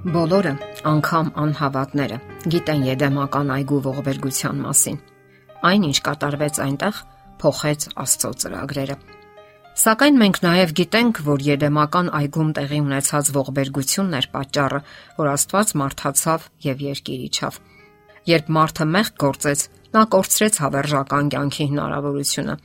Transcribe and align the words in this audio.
Բոլորը, 0.00 0.52
անգամ 0.88 1.26
անհավատները, 1.42 2.16
գիտեն 2.48 2.84
Եդեմական 2.86 3.50
այգու 3.52 3.80
ողբերգության 3.84 4.62
մասին։ 4.64 4.96
Այն, 5.68 5.84
ինչ 5.90 5.98
կատարվեց 6.06 6.60
այնտեղ, 6.64 7.00
փոխեց 7.42 7.84
Աստծո 8.00 8.30
ծրագրերը։ 8.40 8.96
Սակայն 9.82 10.16
մենք 10.24 10.40
նաև 10.46 10.74
գիտենք, 10.80 11.20
որ 11.28 11.44
Եդեմական 11.50 12.10
այգում 12.16 12.54
տեղի 12.56 12.80
ունեցած 12.86 13.30
ողբերգությունն 13.36 14.16
էր 14.16 14.30
պատճառը, 14.40 14.80
որ 15.20 15.32
Աստված 15.36 15.76
մարդացավ 15.84 16.50
եւ 16.64 16.84
երկիր 16.88 17.22
իջավ։ 17.28 17.62
Երբ 18.32 18.52
մարդը 18.56 18.90
մեղք 18.96 19.14
գործեց, 19.20 19.68
նա 20.00 20.02
կորցրեց 20.16 20.60
հավերժական 20.64 21.32
կյանքի 21.36 21.64
հնարավորությունը։ 21.76 22.60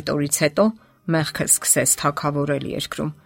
Այդ 0.00 0.14
օրից 0.16 0.44
հետո 0.48 0.70
մեղքը 1.12 1.44
սկսեց 1.50 1.96
թակավորել 2.00 2.70
երկրում։ 2.80 3.16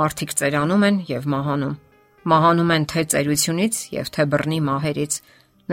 Մարդիկ 0.00 0.38
ծերանում 0.40 0.88
են 0.88 1.04
եւ 1.10 1.34
մահանում 1.34 1.82
մահանում 2.30 2.72
են 2.74 2.84
թե 2.90 3.02
ծերությունից 3.12 3.78
եւ 3.94 4.10
թե 4.14 4.24
բռնի 4.32 4.60
մահերից։ 4.68 5.14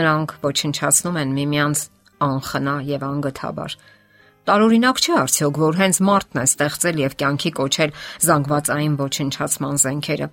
Նրանք 0.02 0.30
ոչնչացնում 0.44 1.20
են 1.22 1.34
միմյանց 1.38 1.80
անխնա 2.28 2.76
եւ 2.92 3.06
անգթաբար։ 3.08 3.76
Տարօրինակ 4.42 5.02
չէ 5.02 5.14
արդյոք, 5.22 5.58
որ 5.62 5.76
հենց 5.82 5.98
մարդն 6.02 6.40
է 6.42 6.46
ստեղծել 6.50 7.02
եւ 7.02 7.16
կյանքի 7.22 7.52
կոչել 7.62 7.92
զանգվածային 8.26 8.96
ոչնչացման 9.02 9.76
զենքերը։ 9.82 10.28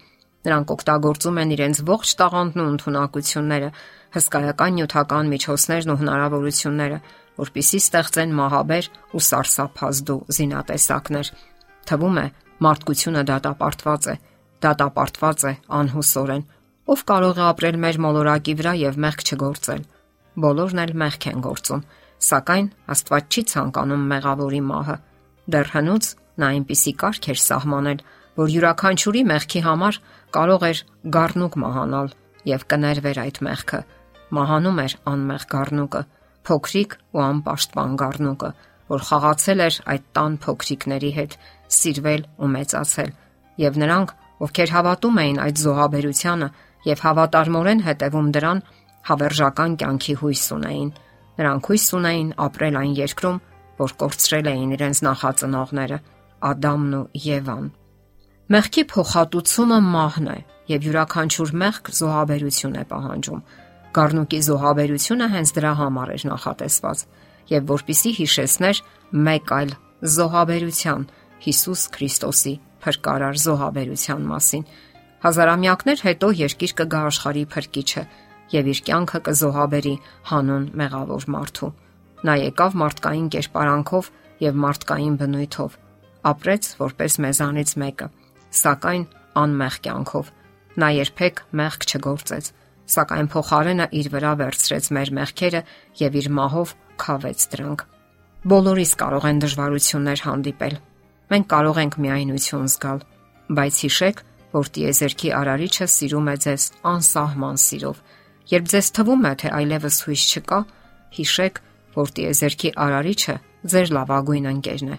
Նրանք 0.48 0.72
օգտագործում 0.74 1.38
են 1.42 1.52
իրենց 1.58 1.80
ողջ 1.88 2.12
տաղանդն 2.18 2.62
ու 2.62 2.68
ընտունակությունները, 2.72 3.70
հսկայական 4.16 4.72
նյութական 4.78 5.32
միջոցներն 5.34 5.92
ու 5.92 5.98
հնարավորությունները, 6.02 6.98
որpիսի 7.38 7.80
ստեղծեն 7.84 8.32
մահաբեր 8.38 8.88
ու 9.18 9.22
սարսափազդու 9.28 10.18
զինատեսակներ։ 10.38 11.32
Թվում 11.88 12.18
է, 12.22 12.26
մարդկությունը 12.64 13.22
դատապարտված 13.28 14.08
է, 14.08 14.14
դատապարտված 14.64 15.44
է 15.48 15.52
անհուսորեն։ 15.78 16.44
Ով 16.88 17.00
կարող 17.08 17.38
է 17.38 17.44
ապրել 17.48 17.76
մեր 17.84 17.98
մոլորակի 18.04 18.54
վրա 18.58 18.72
եւ 18.82 19.00
մեղք 19.04 19.24
չգործել։ 19.28 19.82
Բոլորն 20.44 20.80
էլ 20.84 20.92
մեղք 21.02 21.26
են 21.28 21.42
գործում, 21.44 21.82
սակայն 22.28 22.68
Աստված 22.94 23.28
չի 23.28 23.42
ցանկանում 23.52 24.06
մեղավորի 24.12 24.62
մահը։ 24.68 24.96
Դեռ 25.48 25.70
հնուց 25.74 26.08
նա 26.38 26.48
այնպիսի 26.54 26.92
կարգ 27.02 27.28
էր 27.32 27.40
սահմանել, 27.42 28.00
որ 28.38 28.52
յուրաքանչյուրի 28.54 29.22
մեղքի 29.28 29.60
համար 29.68 29.98
կարող 30.38 30.64
էր 30.68 30.80
գառնուկ 31.18 31.54
մահանալ 31.62 32.10
եւ 32.48 32.64
կներվեր 32.72 33.20
այդ 33.24 33.40
մեղքը։ 33.48 33.80
Մահանում 34.38 34.80
էր 34.84 34.94
անմեղ 35.12 35.44
գառնուկը, 35.52 36.02
փոքրիկ 36.48 36.96
ու 37.16 37.22
անպաշտպան 37.28 37.96
գառնուկը, 38.02 38.50
որ 38.88 39.04
խաղացել 39.08 39.62
էր 39.68 39.78
այդ 39.92 40.04
տան 40.18 40.36
փոքրիկների 40.44 41.10
հետ, 41.18 41.36
սիրվել 41.78 42.22
ու 42.38 42.50
մեծացել, 42.54 43.10
եւ 43.64 43.80
նրանք 43.82 44.14
ովքեր 44.46 44.72
հավատում 44.74 45.18
էին 45.22 45.38
այդ 45.44 45.60
զոհաբերությանը 45.64 46.48
եւ 46.88 47.02
հավատարմորեն 47.04 47.82
հետևում 47.88 48.28
դրան, 48.36 48.60
հավերժական 49.08 49.72
կյանքի 49.82 50.14
հույս 50.22 50.44
ունեին։ 50.58 50.90
Նրանք 51.38 51.68
հույս 51.68 51.86
ունեին 51.98 52.30
ապրել 52.48 52.78
այն 52.78 52.94
երկրում, 52.98 53.40
որ 53.78 53.94
կորցրել 54.02 54.48
էին 54.52 54.72
իրենց 54.78 55.02
նախածնողները՝ 55.08 55.98
Ադամն 56.48 56.92
ու 56.98 57.04
Եվան։ 57.28 57.66
Մեղքի 58.48 58.82
փոխհատուցումը 58.92 59.78
մահն 59.88 60.28
է 60.32 60.38
եւ 60.68 60.86
յուրաքանչյուր 60.88 61.50
մեղք 61.62 61.90
զոհաբերություն 61.98 62.78
է 62.78 62.84
պահանջում։ 62.92 63.42
Գառնուկի 63.98 64.40
զոհաբերությունը 64.48 65.28
հենց 65.34 65.52
դրա 65.58 65.72
համար 65.82 66.12
էր 66.14 66.24
նախատեսված 66.28 67.04
եւ 67.48 67.68
որpիսի 67.72 68.12
հիշեցներ 68.18 68.80
մեկ 69.28 69.52
այլ 69.58 69.74
զոհաբերության 70.18 71.06
Հիսուս 71.48 71.82
Քրիստոսի 71.96 72.54
փրկարար 72.84 73.40
զոհաբերության 73.44 74.22
մասին։ 74.28 74.64
Հազարամյակներ 75.24 76.02
հետո 76.08 76.28
երկիր 76.38 76.72
կգա 76.78 77.00
աշխարհի 77.08 77.44
փրկիչը 77.54 78.02
եւ 78.54 78.70
իր 78.72 78.80
կյանքը 78.88 79.20
կզոհաբերի 79.28 79.94
հանուն 80.30 80.64
մեղավոր 80.78 81.26
մարդու։ 81.34 81.70
Նա 82.28 82.34
եկավ 82.48 82.76
մարդկային 82.82 83.28
կերպարանքով 83.34 84.10
եւ 84.42 84.60
մարդկային 84.64 85.18
բնույթով, 85.18 85.76
ապրեց 86.30 86.70
որպես 86.78 87.18
մեզանից 87.24 87.74
մեկը, 87.82 88.08
սակայն 88.58 89.04
անմեղ 89.42 89.76
կյանքով։ 89.86 90.32
Նա 90.78 90.88
երբեք 90.98 91.42
մեղք 91.58 91.86
չգործեց, 91.88 92.50
սակայն 92.88 93.28
փոխարենը 93.34 93.86
իր 93.98 94.10
վրա 94.14 94.32
վերցրեց 94.42 94.90
մեր 94.98 95.12
մեղքերը 95.18 95.62
եւ 95.98 96.18
իր 96.22 96.28
մահով 96.38 96.74
քավեց 97.02 97.46
դրանք։ 97.54 97.84
Բոլորիս 98.48 98.92
կարող 99.02 99.24
են 99.28 99.40
դժվարություններ 99.42 100.22
հանդիպել, 100.28 100.76
Մենք 101.28 101.46
կարող 101.52 101.78
ենք 101.82 101.94
միայնություն 102.02 102.68
զգալ, 102.72 103.00
բայց 103.58 103.80
հիշեք, 103.84 104.20
որ 104.54 104.70
տիեզերքի 104.74 105.30
արարիչը 105.38 105.86
սիրում 105.94 106.28
է 106.32 106.36
ձեզ 106.44 106.64
անսահման 106.88 107.58
սիրով։ 107.64 107.98
Երբ 108.48 108.70
ձեզ 108.72 108.86
թվում 108.96 109.26
է, 109.28 109.32
թե 109.42 109.48
այլևս 109.58 109.96
հույս 110.08 110.22
չկա, 110.38 110.60
հիշեք, 111.18 111.60
որ 111.98 112.12
տիեզերքի 112.16 112.70
արարիչը 112.88 113.34
ձեր 113.68 113.92
լավագույն 113.98 114.48
ընկերն 114.52 114.92
է։ 114.94 114.98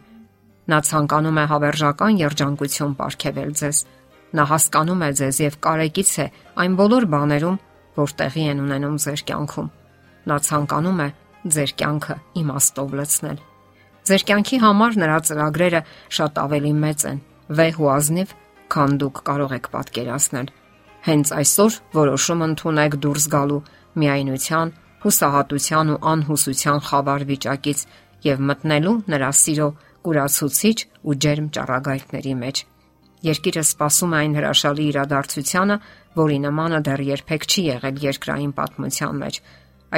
Նա 0.70 0.80
ցանկանում 0.86 1.40
է 1.40 1.46
հավերժական 1.50 2.20
երջանկություն 2.20 2.94
ապարգևել 2.94 3.52
ձեզ։ 3.60 3.78
Նա 4.38 4.44
հասկանում 4.54 5.02
է 5.02 5.12
ձեզ 5.18 5.38
եւ 5.50 5.56
կարեկից 5.66 6.12
է 6.22 6.26
այն 6.62 6.76
բոլոր 6.78 7.10
բաներում, 7.10 7.62
որ 7.98 8.10
տեղի 8.22 8.44
են 8.54 8.64
ունենում 8.70 9.00
ձեր 9.06 9.24
կյանքում։ 9.32 9.72
Նա 10.30 10.38
ցանկանում 10.46 11.00
է 11.02 11.10
ձեր 11.58 11.72
կյանքը 11.82 12.16
իմաստով 12.44 12.94
լցնել։ 13.00 13.49
Ձեր 14.10 14.24
կյանքի 14.26 14.58
համար 14.64 14.96
նրա 15.04 15.18
ծրագրերը 15.28 15.80
շատ 16.18 16.40
ավելի 16.44 16.70
մեծ 16.84 17.04
են, 17.10 17.18
վեհ 17.60 17.76
ու 17.84 17.90
ազնիվ, 17.94 18.30
քան 18.74 18.96
դուք 19.04 19.20
կարող 19.30 19.52
եք 19.60 19.68
պատկերացնել։ 19.74 20.48
Հենց 21.10 21.32
այսօր 21.40 21.76
որոշում 22.00 22.42
ընդունեք 22.48 22.98
դուրս 23.06 23.26
գալու 23.36 23.60
միայնության, 24.02 24.72
հուսահատության 25.04 25.92
ու 25.94 26.00
անհուսության 26.14 26.82
խավար 26.90 27.26
վիճակից 27.30 27.80
եւ 28.26 28.44
մտնելու 28.50 28.96
նրա 29.14 29.30
սիրո 29.40 29.70
կուրացուցիչ 30.10 30.78
ու 31.06 31.18
ջերմ 31.24 31.48
ճառագայթների 31.56 32.34
մեջ։ 32.44 32.64
Երկիրը 33.30 33.64
սпасում 33.70 34.14
այն 34.20 34.36
հրաշալի 34.40 34.84
իրադարձությանը, 34.90 35.76
որի 36.20 36.38
նմանը 36.50 36.80
դեռ 36.88 37.02
երբեք 37.10 37.46
չի 37.50 37.64
եղել 37.70 37.98
երկրային 38.10 38.54
պատմության 38.60 39.20
մեջ։ 39.24 39.40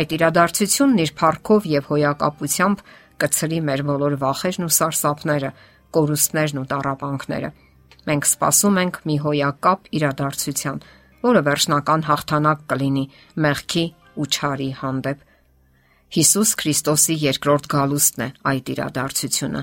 Այդ 0.01 0.15
իրադարձությունն 0.17 1.01
իր 1.05 1.11
փառքով 1.21 1.67
եւ 1.71 1.89
հոյակապությամբ 1.91 2.83
կցրի 3.21 3.59
մեր 3.67 3.83
բոլոր 3.89 4.15
վախերն 4.21 4.65
ու 4.67 4.73
սարսափները, 4.77 5.51
կորուստներն 5.95 6.61
ու 6.61 6.67
տարապանքները։ 6.71 7.49
Մենք 8.01 8.27
սպասում 8.31 8.79
ենք 8.81 8.99
մի 9.07 9.15
հոյակապ 9.25 9.89
իրադարձության, 9.97 10.79
որը 11.21 11.41
վերջնական 11.47 12.05
հաղթանակ 12.07 12.63
կլինի 12.71 13.03
մեղքի 13.45 13.85
ու 14.17 14.27
չարի 14.31 14.69
հանդեպ։ 14.81 15.27
Հիսուս 16.11 16.53
Քրիստոսի 16.61 17.15
երկրորդ 17.21 17.67
գալուստն 17.71 18.23
է 18.25 18.29
այդ 18.51 18.71
իրադարձությունը։ 18.73 19.61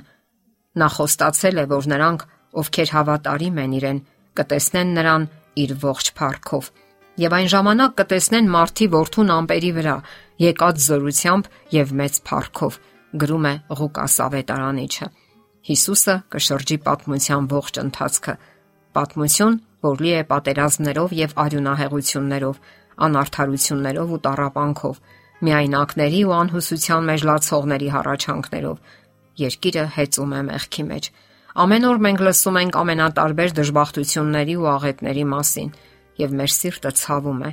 Նա 0.78 0.88
խոստացել 0.94 1.58
է, 1.58 1.64
որ 1.72 1.88
նրանք, 1.92 2.22
ովքեր 2.62 2.92
հավատարիմ 2.94 3.58
են 3.64 3.74
իրեն, 3.78 3.98
կտեսնեն 4.38 4.94
նրան 4.98 5.26
իր 5.58 5.74
ողջ 5.82 6.10
փառքով։ 6.18 6.70
Եվ 7.18 7.34
այն 7.38 7.48
ժամանակ 7.52 7.94
կտեսնեն 7.98 8.50
մարդի 8.54 8.86
որդուն 8.94 9.32
ամպերի 9.34 9.70
վրա, 9.78 9.96
եկած 10.38 10.82
զորությամբ 10.86 11.48
եւ 11.74 11.94
մեծ 11.98 12.18
փառքով 12.28 12.78
գրում 13.16 13.46
է 13.48 13.54
Ղուկաս 13.78 14.14
ավետարանիչը։ 14.24 15.06
Հիսուսը 15.68 16.14
կշրջի 16.32 16.76
պատմության 16.88 17.48
ողջ 17.52 17.80
ընթացքը։ 17.82 18.34
Պատմություն, 18.98 19.56
որ 19.84 20.02
լի 20.04 20.12
է 20.18 20.22
պատերազմներով 20.32 21.14
եւ 21.18 21.34
արյունահեղություններով, 21.44 22.60
անարթարություններով 23.08 24.12
ու 24.16 24.20
տարապանքով, 24.26 25.00
միայնակների 25.48 26.20
ու 26.28 26.34
անհուսության 26.38 27.08
մեջ 27.08 27.24
լացողների 27.28 27.88
հառաչանքներով։ 27.94 28.78
Երկիրը 29.38 29.84
հեծում 29.98 30.32
է 30.38 30.40
մեղքի 30.48 30.84
մեջ։ 30.88 31.10
Ամեն 31.58 31.86
օր 31.88 32.00
մենք 32.06 32.20
լսում 32.26 32.58
ենք 32.58 32.78
ամենատարբեր 32.78 33.54
դժբախտությունների 33.58 34.54
ու 34.58 34.66
աղետների 34.72 35.24
մասին, 35.32 35.70
եւ 36.18 36.34
մեր 36.38 36.52
սիրտը 36.58 36.92
ցավում 36.98 37.40
է։ 37.48 37.50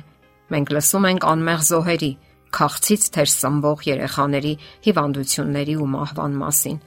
Մենք 0.56 0.72
լսում 0.76 1.06
ենք 1.10 1.26
անմեղ 1.30 1.62
զոհերի, 1.66 2.12
քաղցից 2.56 3.06
թեր 3.16 3.30
սնվող 3.36 3.82
երեխաների 3.86 4.52
հիվանդությունների 4.86 5.74
ու 5.76 5.88
մահվան 5.96 6.36
մասին։ 6.42 6.78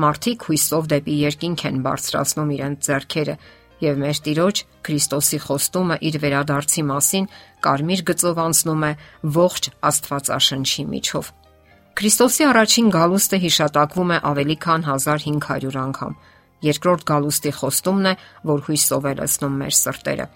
Մարդիկ 0.00 0.44
հույսով 0.48 0.86
դեպի 0.90 1.16
երկինք 1.20 1.64
են 1.70 1.80
բարձրացնում 1.84 2.52
իրենց 2.56 2.86
ձեռքերը 2.88 3.34
եւ 3.80 4.00
մեր 4.00 4.20
Տիրոջ 4.26 4.62
Քրիստոսի 4.86 5.38
խոստումը 5.44 5.96
իր 6.08 6.16
վերադարձի 6.24 6.82
մասին 6.90 7.28
կարմիր 7.64 8.02
գծով 8.10 8.40
անցնում 8.44 8.84
է 8.88 8.92
ողջ 9.36 9.68
Աստվածաշնչի 9.90 10.84
միջով։ 10.94 11.30
Քրիստոսի 12.00 12.44
առաջին 12.50 12.90
գալուստը 12.96 13.38
հիշատակվում 13.44 14.12
է 14.14 14.18
ավելի 14.30 14.56
քան 14.64 14.84
1500 14.88 15.80
անգամ։ 15.80 16.14
Երկրորդ 16.60 17.04
գալուստի 17.10 17.52
խոստումն 17.60 18.10
է, 18.10 18.14
որ 18.50 18.62
հույսով 18.68 19.08
է 19.10 19.12
լցնում 19.20 19.56
մեր 19.60 19.74
սրտերը։ 19.80 20.26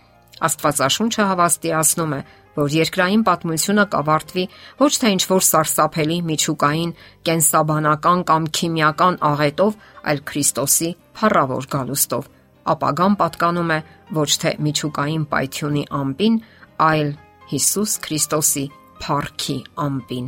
Աստվածաշունչը 0.44 1.26
հավաստիացնում 1.31 2.14
է, 2.16 2.20
որ 2.54 2.74
երկրային 2.74 3.24
պատմությունը 3.26 3.84
կավարտվի 3.94 4.44
ոչ 4.80 4.92
թե 5.02 5.10
ինչ 5.14 5.22
որ 5.30 5.44
սարսափելի 5.48 6.18
միջուկային, 6.30 6.94
կենսաբանական 7.28 8.24
կամ 8.30 8.48
քիմիական 8.58 9.18
աղետով, 9.30 9.76
այլ 10.04 10.22
Քրիստոսի 10.30 10.90
փառավոր 11.18 11.68
գալուստով։ 11.74 12.30
Ապագան 12.74 13.18
պատկանում 13.20 13.74
է 13.74 13.78
ոչ 14.18 14.30
թե 14.44 14.50
միջուկային 14.64 15.24
պայթյունի 15.34 15.84
ամպին, 16.00 16.40
այլ 16.84 17.10
Հիսուս 17.50 17.92
Քրիստոսի 18.06 18.64
փառքի 19.04 19.58
ամպին։ 19.84 20.26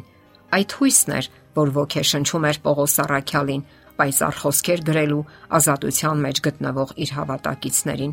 Այդ 0.56 0.74
հույսն 0.80 1.14
էր, 1.16 1.28
որ 1.56 1.72
ոգեշնչում 1.76 2.46
էր 2.50 2.58
Պողոս 2.66 2.94
Արաքյալին, 3.06 3.62
պայծառ 3.96 4.38
խոսքեր 4.42 4.82
գրելու 4.86 5.22
ազատության 5.56 6.22
մեջ 6.26 6.40
գտնվող 6.46 6.92
իր 7.06 7.12
հավատակիցներին։ 7.16 8.12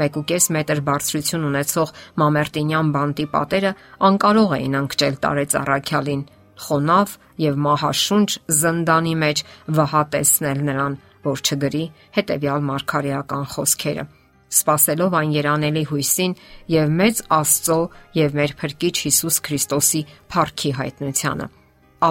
1.5 0.00 0.48
մետր 0.56 0.80
բարձրություն 0.88 1.48
ունեցող 1.50 1.92
մամերտինյան 2.22 2.92
բանտի 2.96 3.26
պատերը 3.34 3.72
անկարող 4.08 4.56
էին 4.56 4.78
անկճել 4.82 5.18
տարեց 5.26 5.58
առաքյալին. 5.62 6.22
խոնավ 6.62 7.08
եւ 7.42 7.54
մահաշունչ 7.66 8.28
զնդանի 8.62 9.14
մեջ 9.22 9.38
վհա 9.76 10.02
տեսնել 10.12 10.58
նրան 10.68 10.98
որ 11.26 11.38
չգրի 11.42 11.84
հետեւյալ 12.16 12.60
մարգարեական 12.68 13.46
խոսքերը 13.54 14.04
սпасելով 14.52 15.16
այն 15.18 15.32
երանելի 15.38 15.82
հույսին 15.90 16.32
եւ 16.74 16.94
մեծ 17.00 17.22
Աստծո 17.38 17.78
եւ 18.20 18.38
մեր 18.38 18.54
Փրկիչ 18.62 18.94
Հիսուս 19.06 19.36
Քրիստոսի 19.48 20.02
փառքի 20.34 20.72
հայտնությանը 20.78 21.46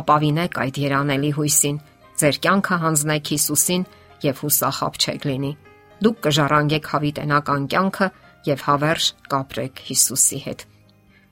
ապավինեք 0.01 0.61
այդ 0.65 0.79
երանելի 0.85 1.33
հույսին 1.37 1.81
ձեր 2.21 2.39
կյանքը 2.45 2.79
հանձնեք 2.85 3.35
Հիսուսին 3.35 3.85
եւ 4.25 4.41
հուսախապ 4.45 5.03
չեք 5.05 5.27
լինի 5.31 5.53
Դուք 6.01 6.21
կժառանգեք 6.25 6.87
հավիտենական 6.91 7.65
կյանքը 7.71 8.07
եւ 8.47 8.63
հավերժ 8.67 9.07
կապրեք 9.31 9.81
Հիսուսի 9.91 10.39
հետ։ 10.45 10.63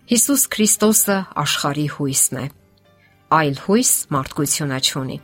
Հիսուս 0.10 0.44
Քրիստոսը 0.54 1.18
աշխարհի 1.44 1.88
հույսն 1.96 2.40
է։ 2.40 2.46
Այլ 3.40 3.58
հույս 3.66 3.92
մարդկությունը 4.14 4.80
չունի։ 4.90 5.18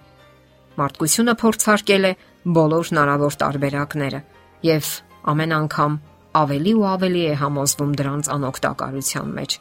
Մարդկությունը 0.81 1.36
փորձարկել 1.42 2.07
է 2.09 2.12
բոլոր 2.57 2.89
հնարավոր 2.92 3.38
տարբերակները 3.42 4.21
եւ 4.65 4.89
ամեն 5.33 5.56
անգամ 5.56 5.94
ավելի 6.41 6.74
ու 6.75 6.86
ավելի 6.91 7.21
է 7.25 7.36
համոզվում 7.41 7.94
դրանց 8.01 8.30
անօգտակարության 8.36 9.30
մեջ։ 9.39 9.57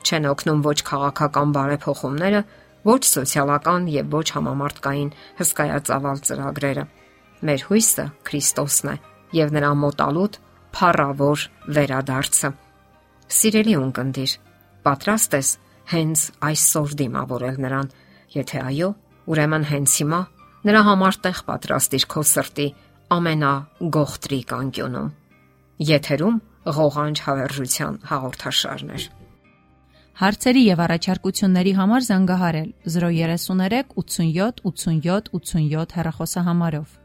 Չեն 0.00 0.28
օգնում 0.30 0.64
ոչ 0.64 0.78
քաղաքական 0.90 1.52
բարեփոխումները, 1.56 2.40
ոչ 2.88 3.00
սոցիալական 3.10 3.88
եւ 3.94 4.16
ոչ 4.16 4.26
համամարտկային 4.36 5.10
հսկայածավալ 5.40 6.22
ծրագրերը։ 6.28 6.84
Մեր 7.40 7.62
հույսը 7.70 8.04
Քրիստոսն 8.28 8.90
է 8.92 8.96
եւ 9.36 9.54
նրա 9.56 9.70
մոտալուտ 9.80 10.38
փառավոր 10.76 11.44
վերադարձը։ 11.76 12.50
Սիրելի 13.30 13.76
ունկնդիր, 13.80 14.34
պատրաստ 14.86 15.36
ես 15.38 15.50
հենց 15.90 16.24
այսօր 16.50 16.94
դիմավորել 17.00 17.56
նրան, 17.64 17.88
եթե 18.34 18.62
այո, 18.70 18.90
ուրեմն 19.30 19.66
հենց 19.70 19.96
հիմա 20.00 20.20
նրա 20.68 20.82
համար 20.90 21.18
տեղ 21.24 21.40
պատրաստիր 21.48 22.06
քո 22.12 22.22
սրտի 22.30 22.68
ամենագողտրիկ 23.16 24.54
անկյունում։ 24.60 25.08
Եթերում 25.90 26.36
ղողանջ 26.76 27.22
հավերժության 27.26 27.94
հաղորդաշարներ։ 28.10 29.06
Հարցերի 30.20 30.62
եւ 30.68 30.80
առաջարկությունների 30.84 31.72
համար 31.80 32.02
զանգահարել 32.10 32.70
033 32.94 33.94
87 33.96 34.60
87 34.68 35.30
87 35.40 35.94
հեռախոսահամարով։ 35.96 36.99